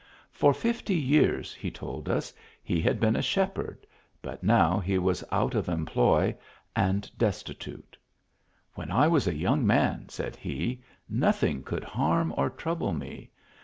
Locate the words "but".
4.23-4.41